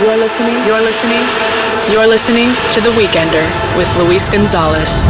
[0.00, 0.54] You're listening.
[0.66, 1.24] You're listening.
[1.90, 3.44] You're listening to The Weekender
[3.78, 5.06] with Luis Gonzalez.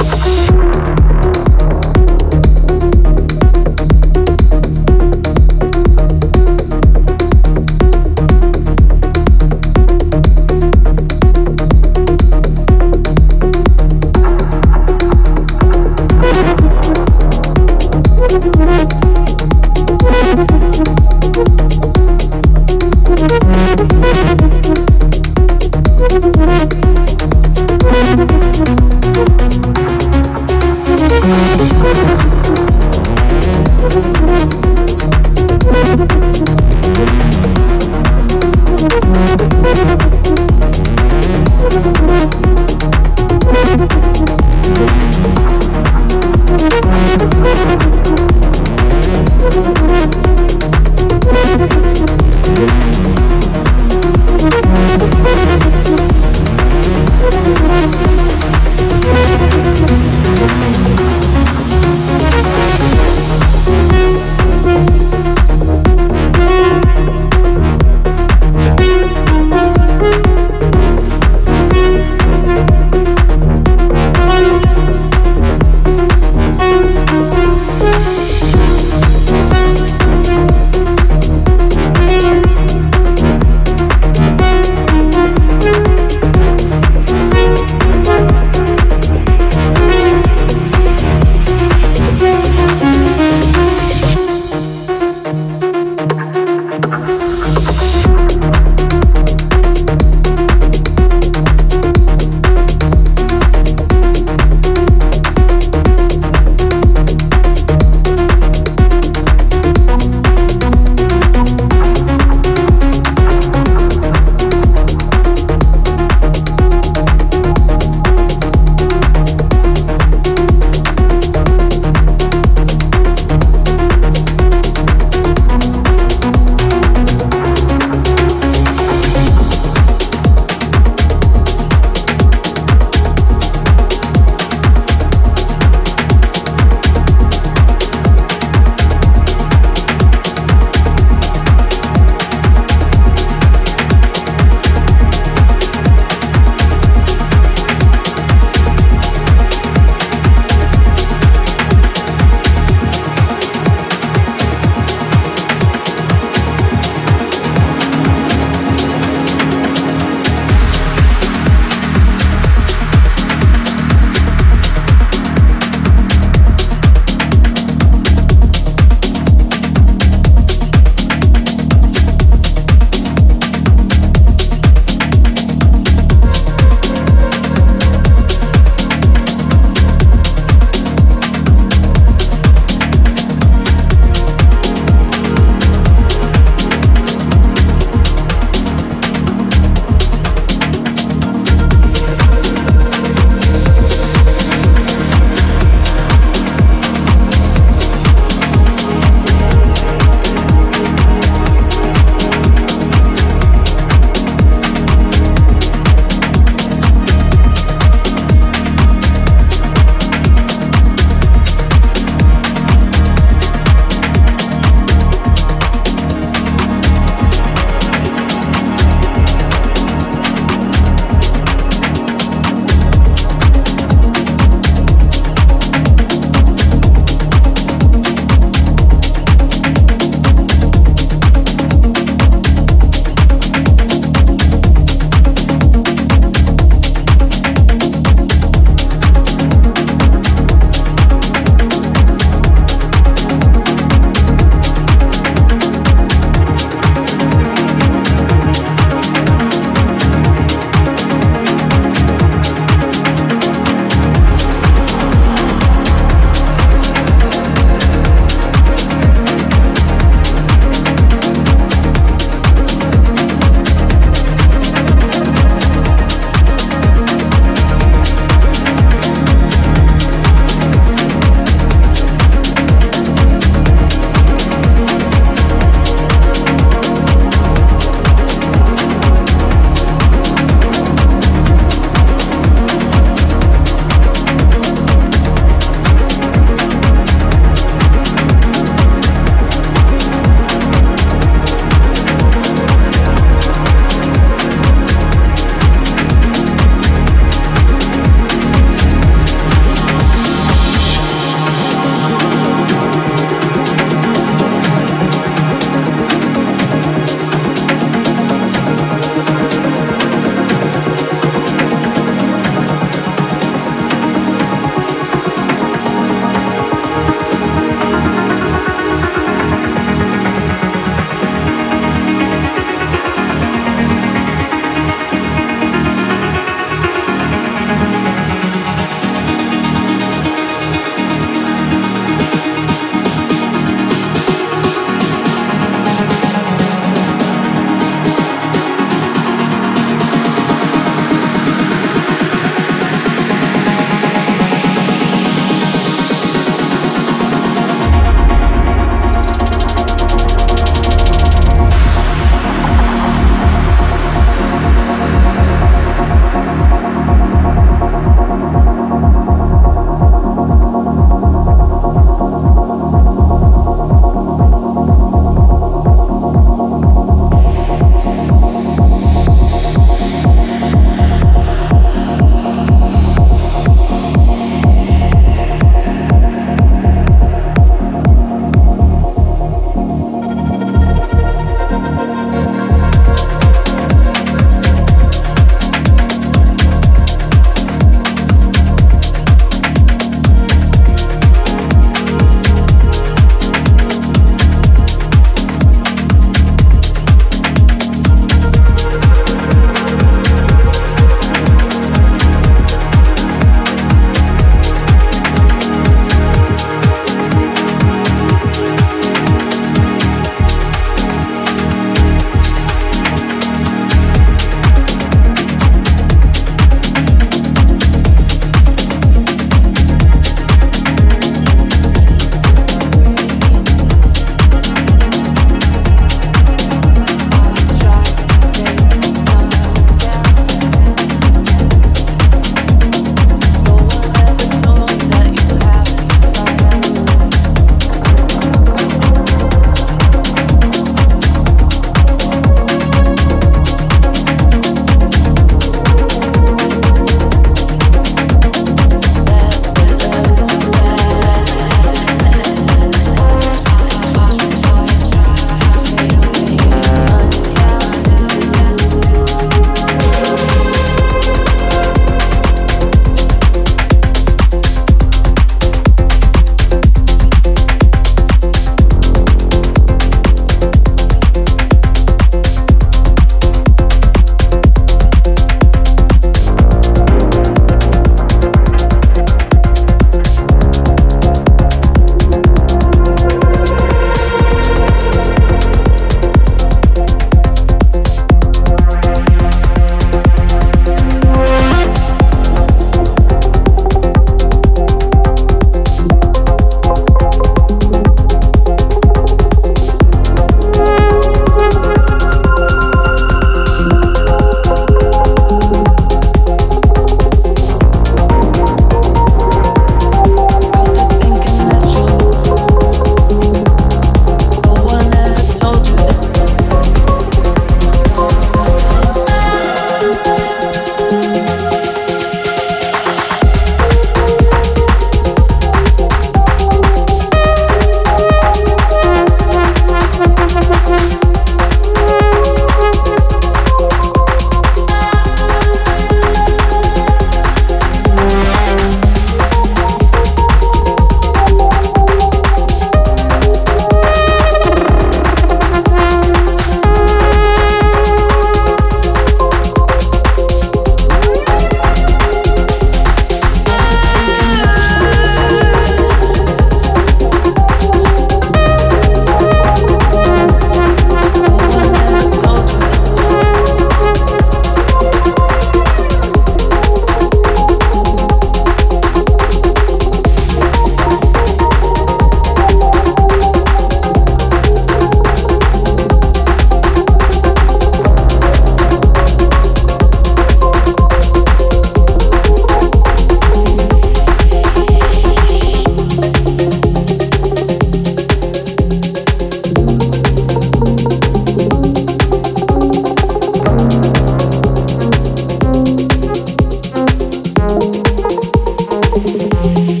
[599.63, 600.00] you.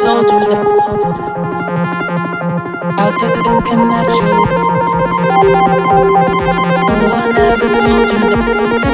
[0.00, 0.66] Told you that.
[2.98, 4.32] Out there thinking that you.
[6.88, 8.89] No one ever told you that.